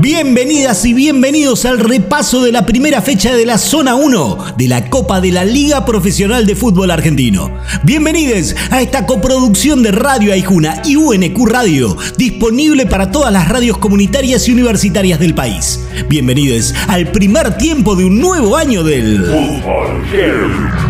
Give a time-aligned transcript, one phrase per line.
[0.00, 4.88] Bienvenidas y bienvenidos al repaso de la primera fecha de la Zona 1 de la
[4.88, 7.50] Copa de la Liga Profesional de Fútbol Argentino.
[7.82, 13.76] Bienvenidos a esta coproducción de Radio Aijuna y UNQ Radio, disponible para todas las radios
[13.76, 15.78] comunitarias y universitarias del país.
[16.08, 20.81] Bienvenidos al primer tiempo de un nuevo año del Fútbol.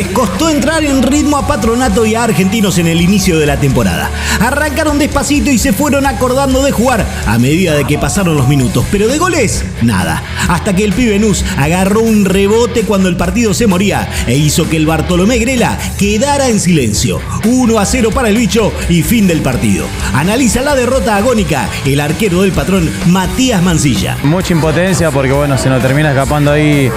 [0.00, 3.60] Les costó entrar en ritmo a Patronato y a Argentinos en el inicio de la
[3.60, 4.10] temporada.
[4.40, 8.86] Arrancaron despacito y se fueron acordando de jugar a medida de que pasaron los minutos,
[8.90, 10.22] pero de goles, nada.
[10.48, 14.66] Hasta que el pibe Nus agarró un rebote cuando el partido se moría e hizo
[14.70, 17.20] que el Bartolomé Grela quedara en silencio.
[17.44, 19.84] 1 a 0 para el bicho y fin del partido.
[20.14, 24.16] Analiza la derrota agónica el arquero del patrón Matías Mancilla.
[24.22, 26.90] Mucha impotencia porque bueno, se nos termina escapando ahí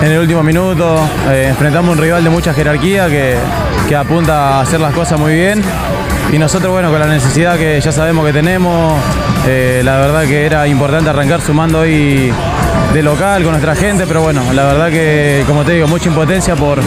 [0.00, 0.98] en el último minuto.
[1.28, 3.36] Eh, enfrentamos un rival de mucha jerarquía que,
[3.88, 5.62] que apunta a hacer las cosas muy bien.
[6.32, 8.94] Y nosotros, bueno, con la necesidad que ya sabemos que tenemos,
[9.46, 12.32] eh, la verdad que era importante arrancar sumando hoy
[12.92, 16.56] de local con nuestra gente, pero bueno, la verdad que, como te digo, mucha impotencia
[16.56, 16.80] por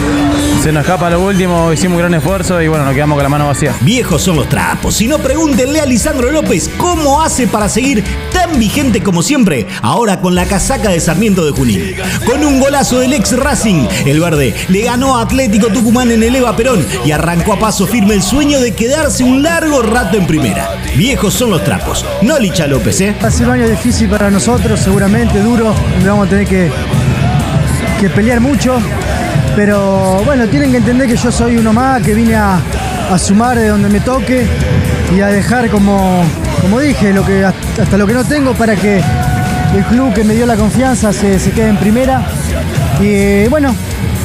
[0.62, 3.28] se nos escapa lo último, hicimos un gran esfuerzo y bueno, nos quedamos con la
[3.28, 3.74] mano vacía.
[3.80, 4.94] Viejos son los trapos.
[4.94, 8.02] Si no, pregúntenle a Lisandro López cómo hace para seguir
[8.32, 11.96] tan vigente como siempre, ahora con la casaca de Sarmiento de Junín.
[12.26, 16.34] Con un golazo del ex Racing, el verde le ganó a Atlético Tucumán en el
[16.34, 20.26] Eva Perón y arrancó a paso firme el sueño de quedarse un largo rato en
[20.26, 20.76] primera.
[20.96, 22.04] Viejos son los trapos.
[22.22, 23.14] No Licha López, ¿eh?
[23.22, 26.70] Ha sido un año difícil para nosotros, seguramente duro vamos a tener que,
[28.00, 28.78] que pelear mucho.
[29.56, 32.60] Pero bueno, tienen que entender que yo soy uno más, que vine a,
[33.18, 34.44] sumar de donde me toque
[35.16, 36.24] y a dejar como,
[36.60, 37.14] como dije,
[37.80, 39.00] hasta lo que no tengo para que
[39.76, 42.22] el club que me dio la confianza se, se quede en primera.
[43.00, 43.74] Y bueno,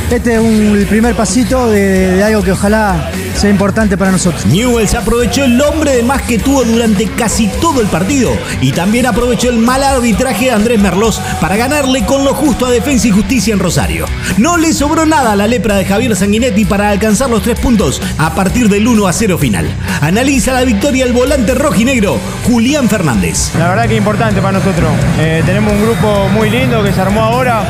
[0.10, 4.46] este es un, el primer pasito de, algo que ojalá sea importante para nosotros.
[4.48, 9.06] Newells aprovechó el hombre de más que tuvo durante casi todo el partido y también
[9.06, 13.12] aprovechó el mal arbitraje de Andrés Merlos para ganarle con lo justo a Defensa y
[13.12, 14.08] Justicia en Rosario.
[14.38, 18.02] No le sobró nada a la lepra de Javier Sanguinetti para alcanzar los tres puntos
[18.18, 19.74] a partir del 1 a 0 final.
[20.02, 23.52] Analiza la victoria el volante rojinegro Julián Fernández.
[23.58, 24.90] La verdad que importante para nosotros.
[25.18, 27.64] Eh, tenemos un grupo muy lindo que se armó ahora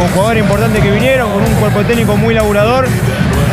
[0.00, 2.88] con jugadores importantes que vinieron, con un cuerpo técnico muy laburador,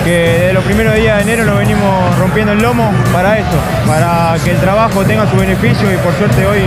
[0.08, 4.38] que desde los primeros días de enero lo venimos rompiendo el lomo para eso, para
[4.42, 6.62] que el trabajo tenga su beneficio y por suerte hoy,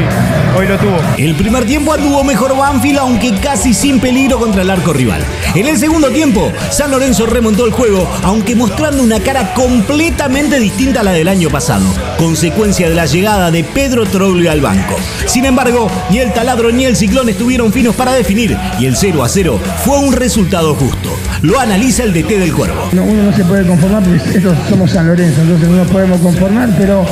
[0.58, 0.98] hoy lo tuvo.
[1.16, 5.22] El primer tiempo anduvo mejor Banfield, aunque casi sin peligro contra el arco rival.
[5.54, 11.00] En el segundo tiempo, San Lorenzo remontó el juego, aunque mostrando una cara completamente distinta
[11.00, 11.86] a la del año pasado,
[12.18, 14.96] consecuencia de la llegada de Pedro Troglio al banco.
[15.24, 19.24] Sin embargo, ni el taladro ni el ciclón estuvieron finos para definir y el 0
[19.24, 21.16] a 0 fue un resultado justo.
[21.42, 22.90] Lo analiza el DT del Cuervo.
[22.92, 26.68] uno no se puede conformar porque estos somos San Lorenzo, entonces no nos podemos conformar,
[26.76, 27.06] pero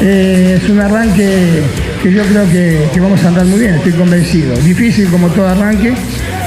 [0.00, 1.62] eh, es un arranque
[2.02, 4.56] que yo creo que, vamos a andar muy bien, estoy convencido.
[4.58, 5.92] Difícil como todo arranque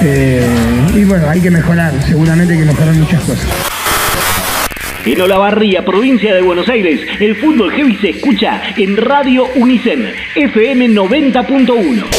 [0.01, 0.47] eh,
[0.95, 3.47] y bueno, hay que mejorar, seguramente hay que mejorar muchas cosas.
[5.05, 10.89] En Olavarría, provincia de Buenos Aires, el fútbol heavy se escucha en Radio Unicen, FM
[10.89, 12.18] 90.1.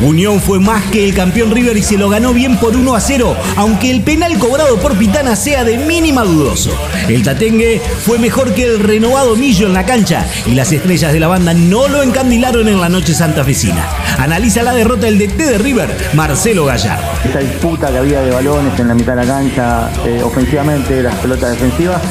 [0.00, 3.00] Unión fue más que el campeón River y se lo ganó bien por 1 a
[3.00, 6.70] 0, aunque el penal cobrado por Pitana sea de mínima dudoso.
[7.08, 11.20] El Tatengue fue mejor que el renovado Millo en la cancha y las estrellas de
[11.20, 13.86] la banda no lo encandilaron en la noche santafesina.
[14.18, 17.06] Analiza la derrota del DT de River, Marcelo Gallardo.
[17.24, 21.14] Esa disputa que había de balones en la mitad de la cancha, eh, ofensivamente, las
[21.16, 22.02] pelotas defensivas,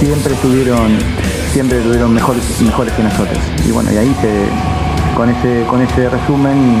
[0.00, 0.98] siempre tuvieron,
[1.52, 3.38] siempre tuvieron mejores, mejores que nosotros.
[3.66, 4.14] Y bueno, y ahí
[5.14, 6.80] con ese, con ese resumen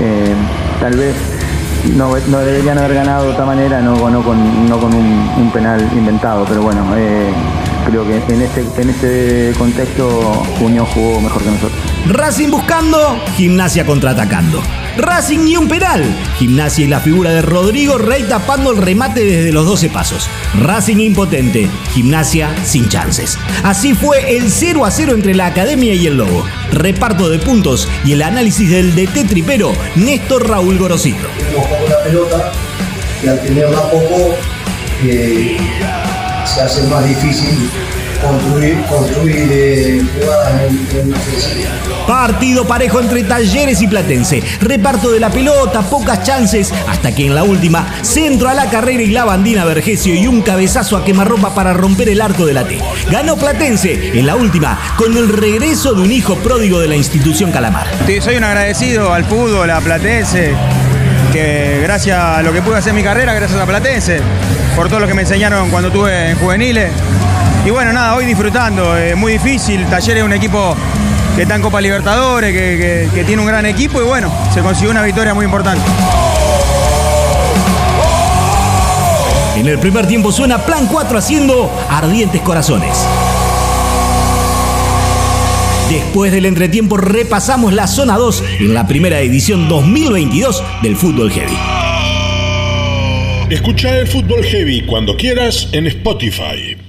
[0.00, 0.34] eh,
[0.80, 1.14] tal vez
[1.94, 7.32] no, deberían haber ganado de otra manera, no, con, un, penal inventado, pero bueno, eh,
[7.86, 11.80] creo que en este, en este contexto Unión jugó mejor que nosotros.
[12.08, 14.60] Racing buscando, gimnasia contraatacando.
[14.96, 16.04] Racing y un penal.
[16.38, 20.28] Gimnasia y la figura de Rodrigo Rey tapando el remate desde los 12 pasos.
[20.60, 23.38] Racing impotente, gimnasia sin chances.
[23.62, 26.44] Así fue el 0 a 0 entre la Academia y el Lobo.
[26.72, 31.26] Reparto de puntos y el análisis del DT tripero Néstor Raúl Gorosito.
[31.88, 32.52] la pelota
[33.22, 34.34] y al tenerla poco
[35.04, 35.56] eh,
[36.44, 37.70] se hace más difícil
[38.18, 40.62] construir, construir eh, jugadas
[40.94, 41.14] en,
[42.06, 44.42] Partido parejo entre Talleres y Platense.
[44.60, 49.02] Reparto de la pelota, pocas chances, hasta que en la última, centro a la carrera
[49.02, 52.64] y la bandina Vergesio y un cabezazo a quemarropa para romper el arco de la
[52.64, 52.78] T.
[53.10, 57.50] Ganó Platense en la última con el regreso de un hijo pródigo de la institución
[57.50, 57.88] Calamar.
[58.06, 60.54] Sí, soy un agradecido al fútbol, a Platense
[61.32, 64.20] que gracias a lo que pude hacer en mi carrera, gracias a Platense,
[64.74, 66.92] por todo lo que me enseñaron cuando estuve en juveniles.
[67.66, 70.76] Y bueno, nada, hoy disfrutando, es muy difícil, Talleres es un equipo
[71.34, 74.92] que está en Copa Libertadores, que, que tiene un gran equipo y bueno, se consiguió
[74.92, 75.82] una victoria muy importante.
[79.56, 83.04] En el primer tiempo suena Plan 4 haciendo ardientes corazones.
[85.90, 91.58] Después del entretiempo repasamos la zona 2 en la primera edición 2022 del Fútbol Heavy.
[93.50, 96.85] Escucha el Fútbol Heavy cuando quieras en Spotify.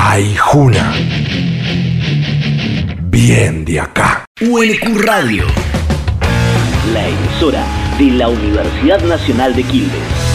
[0.00, 0.92] Ay, Juna.
[3.10, 4.24] Bien de acá.
[4.40, 5.44] UNQ Radio.
[6.92, 7.66] La emisora
[7.98, 10.27] de la Universidad Nacional de Quilmes.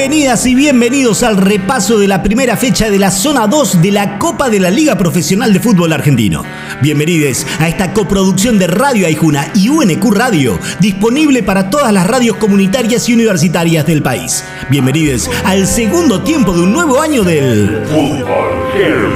[0.00, 4.18] Bienvenidas y bienvenidos al repaso de la primera fecha de la zona 2 de la
[4.18, 6.42] Copa de la Liga Profesional de Fútbol Argentino.
[6.80, 12.38] Bienvenidos a esta coproducción de Radio Aijuna y UNQ Radio, disponible para todas las radios
[12.38, 14.42] comunitarias y universitarias del país.
[14.70, 19.12] Bienvenidos al segundo tiempo de un nuevo año del Fútbol Heavy.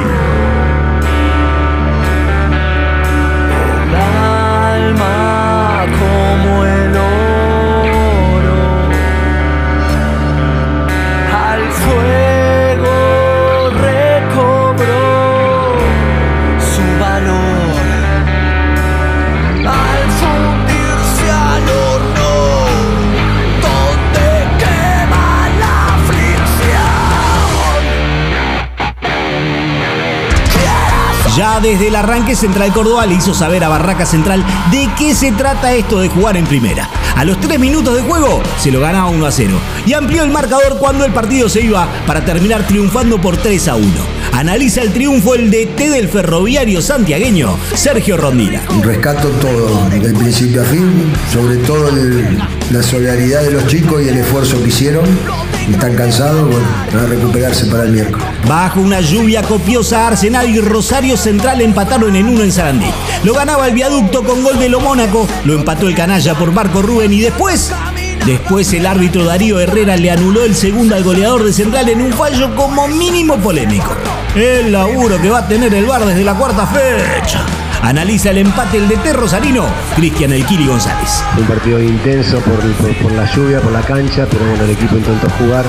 [3.91, 4.35] Ya
[31.65, 35.73] desde el arranque Central Córdoba le hizo saber a Barraca Central de qué se trata
[35.73, 36.91] esto de jugar en primera.
[37.17, 40.31] A los 3 minutos de juego se lo ganaba 1 a 0 y amplió el
[40.31, 43.87] marcador cuando el partido se iba para terminar triunfando por 3 a 1.
[44.35, 48.63] Analiza el triunfo el DT del ferroviario santiagueño, Sergio Rondina.
[48.83, 51.89] Rescato todo, del principio a fin, sobre todo
[52.73, 55.05] la solidaridad de los chicos y el esfuerzo que hicieron
[55.71, 58.27] están cansados, bueno, van a recuperarse para el miércoles.
[58.49, 62.91] Bajo una lluvia copiosa, Arsenal y Rosario Central empataron en uno en Sarandí.
[63.23, 66.83] Lo ganaba el viaducto con gol de lo Mónaco, lo empató el canalla por Marco
[66.83, 67.71] Rubén y después
[68.27, 72.11] Después el árbitro Darío Herrera le anuló el segundo al goleador de Central en un
[72.11, 73.95] fallo como mínimo polémico.
[74.35, 77.45] El laburo que va a tener el bar desde la cuarta fecha.
[77.83, 81.23] Analiza el empate el DT Rosarino, Cristian El Kiri González.
[81.37, 82.61] Un partido intenso por,
[83.03, 85.67] por, la lluvia, por la cancha, pero bueno, el equipo intentó jugar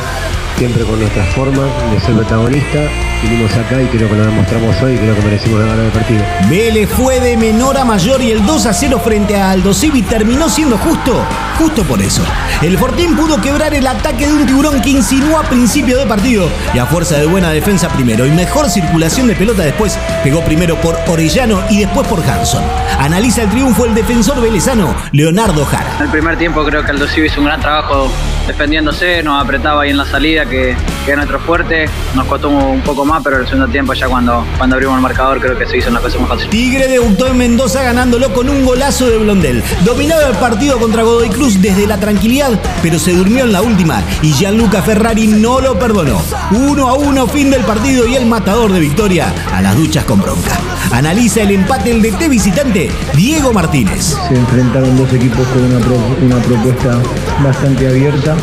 [0.58, 2.80] siempre con nuestras formas de ser protagonista.
[3.24, 6.22] Vinimos acá y creo que lo demostramos hoy y creo que merecimos ganar el partido.
[6.50, 10.02] Vélez fue de menor a mayor y el 2 a 0 frente a Aldo Civi
[10.04, 11.24] terminó siendo justo,
[11.58, 12.22] justo por eso.
[12.62, 16.50] El Fortín pudo quebrar el ataque de un tiburón que insinuó a principio de partido
[16.74, 20.76] y a fuerza de buena defensa primero y mejor circulación de pelota después pegó primero
[20.78, 22.64] por Orellano y después por Hanson.
[23.00, 25.96] Analiza el triunfo el defensor velezano Leonardo Jara.
[25.98, 28.12] En el primer tiempo creo que Aldo Civi hizo un gran trabajo
[28.48, 30.76] defendiéndose, nos apretaba ahí en la salida que,
[31.06, 34.44] que es nuestro fuerte, nos costó un poco más pero el segundo tiempo ya cuando,
[34.58, 36.50] cuando abrimos el marcador creo que se hizo una cosa muy fácil.
[36.50, 39.64] Tigre debutó en Mendoza ganándolo con un golazo de Blondel.
[39.84, 44.02] Dominaba el partido contra Godoy Cruz desde la tranquilidad, pero se durmió en la última
[44.24, 46.20] y Gianluca Ferrari no lo perdonó.
[46.52, 50.22] Uno a uno fin del partido y el matador de victoria a las duchas con
[50.22, 50.58] bronca.
[50.92, 54.16] Analiza el empate el DT visitante Diego Martínez.
[54.28, 57.00] Se enfrentaron dos equipos con una, una propuesta
[57.44, 58.36] bastante abierta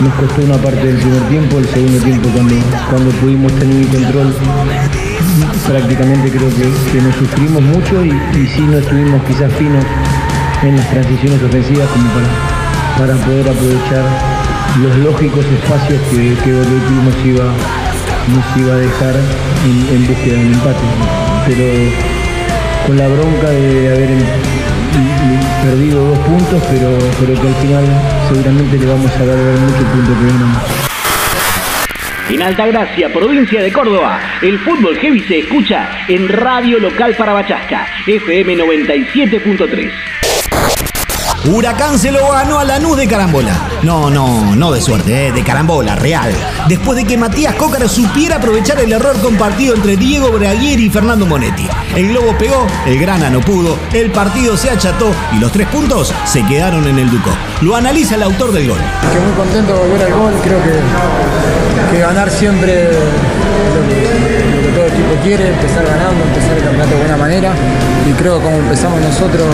[0.00, 2.54] nos costó una parte del primer tiempo, el segundo tiempo cuando,
[2.90, 4.34] cuando pudimos tener el control
[5.66, 9.84] prácticamente creo que, nos sufrimos mucho y, y, sí no estuvimos quizás finos
[10.62, 12.28] en las transiciones ofensivas como para,
[12.98, 14.04] para poder aprovechar
[14.82, 17.44] los lógicos espacios que, que nos iba,
[18.28, 19.14] nos iba a dejar
[19.64, 20.86] en, en búsqueda de un empate.
[21.46, 21.66] Pero
[22.86, 24.10] con la bronca de haber
[25.62, 27.84] perdido dos puntos, pero, pero que al final
[28.28, 30.44] seguramente le vamos a dar mucho punto que viene
[32.30, 37.86] En Altagracia, provincia de Córdoba, el fútbol heavy se escucha en Radio Local para Bachasca,
[38.06, 40.15] FM 97.3.
[41.48, 43.52] Huracán se lo ganó a Lanús de carambola.
[43.82, 46.32] No, no, no de suerte, eh, de carambola, real.
[46.68, 51.24] Después de que Matías Cócaro supiera aprovechar el error compartido entre Diego Braguieri y Fernando
[51.24, 51.68] Monetti.
[51.94, 56.12] El globo pegó, el grana no pudo, el partido se acható y los tres puntos
[56.24, 57.30] se quedaron en el Duco.
[57.62, 58.78] Lo analiza el autor del gol.
[59.12, 62.90] Que muy contento de volver al gol, creo que, que ganar siempre
[65.22, 67.52] quiere, empezar ganando, empezar el campeonato de buena manera
[68.08, 69.46] y creo que como empezamos nosotros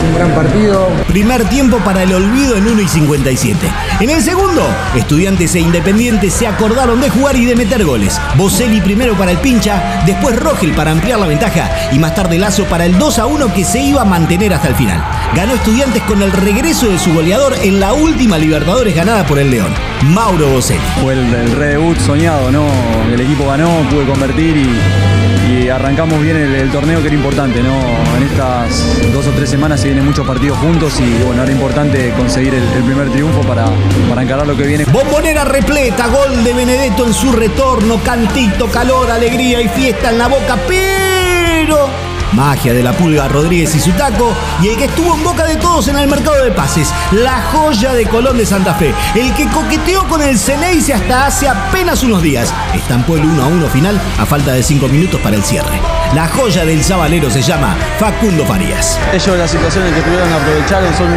[0.00, 0.88] fue un gran partido.
[1.08, 3.58] Primer tiempo para el olvido en 1 y 57.
[4.00, 4.62] En el segundo,
[4.94, 8.20] estudiantes e independientes se acordaron de jugar y de meter goles.
[8.36, 12.64] Boselli primero para el pincha, después Rogel para ampliar la ventaja y más tarde Lazo
[12.64, 15.02] para el 2 a 1 que se iba a mantener hasta el final.
[15.34, 19.50] Ganó estudiantes con el regreso de su goleador en la última Libertadores ganada por el
[19.50, 20.80] León, Mauro Boselli.
[21.02, 22.66] Fue el, el redebut soñado, ¿no?
[23.12, 25.05] El equipo ganó, pude convertir y,
[25.48, 27.78] y arrancamos bien el, torneo que era importante, ¿no?
[28.16, 32.12] En estas dos o tres semanas se vienen muchos partidos juntos y bueno, era importante
[32.16, 33.66] conseguir el, el primer triunfo para,
[34.08, 34.84] para encarar lo que viene.
[34.86, 40.28] Bombonera repleta, gol de Benedetto en su retorno, cantito, calor, alegría y fiesta en la
[40.28, 45.24] boca, pero magia de la pulga Rodríguez y su taco, y el que estuvo en
[45.24, 48.94] boca de todos en el mercado de pases, la joya de Colón de Santa Fe,
[49.14, 53.46] el que coqueteó con el Ceneice hasta hace apenas unos días, estampó el 1 a
[53.46, 55.80] 1 final a falta de 5 minutos para el cierre.
[56.14, 58.98] La joya del sabalero se llama Facundo Farías.
[59.12, 61.08] Ellos las situaciones que tuvieron aprovecharon, son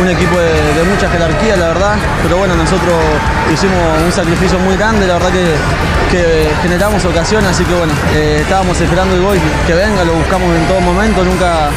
[0.00, 2.94] un equipo de, de, mucha jerarquía, la verdad, pero bueno, nosotros
[3.52, 5.54] hicimos un sacrificio muy grande, la verdad que,
[6.62, 10.66] generamos ocasión, así que bueno, eh, estábamos esperando el gol que venga, lo buscamos en
[10.66, 11.70] todo momento, nunca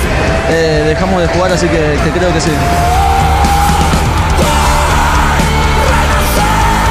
[0.49, 2.51] eh, dejamos de jugar, así que, que creo que sí.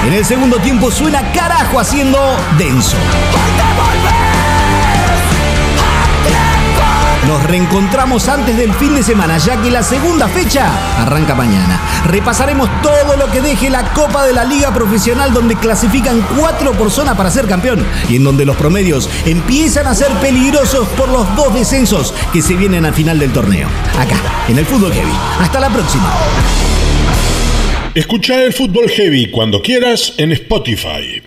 [0.07, 2.19] En el segundo tiempo suena carajo haciendo
[2.57, 2.97] denso.
[7.27, 11.81] Nos reencontramos antes del fin de semana, ya que la segunda fecha arranca mañana.
[12.07, 16.91] Repasaremos todo lo que deje la Copa de la Liga Profesional, donde clasifican cuatro por
[16.91, 21.35] zona para ser campeón y en donde los promedios empiezan a ser peligrosos por los
[21.35, 23.69] dos descensos que se vienen al final del torneo.
[23.99, 24.17] Acá,
[24.49, 25.13] en el Fútbol Heavy.
[25.41, 26.13] Hasta la próxima.
[27.95, 31.23] Escucha el Fútbol Heavy cuando quieras en Spotify.